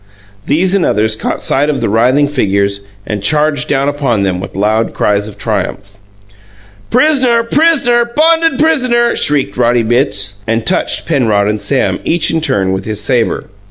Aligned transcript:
These 0.47 0.73
and 0.73 0.83
others 0.83 1.15
caught 1.15 1.43
sight 1.43 1.69
of 1.69 1.79
the 1.79 1.87
writhing 1.87 2.27
figures, 2.27 2.79
and 3.05 3.21
charged 3.21 3.69
down 3.69 3.87
upon 3.87 4.23
them 4.23 4.39
with 4.39 4.55
loud 4.55 4.95
cries 4.95 5.27
of 5.27 5.37
triumph. 5.37 5.99
"Pris'ner! 6.89 7.43
Pris'ner! 7.43 8.05
Bonded 8.05 8.57
pris'ner!" 8.57 9.15
shrieked 9.15 9.57
Roddy 9.57 9.83
Bitts, 9.83 10.37
and 10.47 10.65
touched 10.65 11.05
Penrod 11.05 11.47
and 11.47 11.61
Sam, 11.61 11.99
each 12.03 12.31
in 12.31 12.41
turn, 12.41 12.71
with 12.71 12.85
his 12.85 12.99
sabre. 12.99 13.43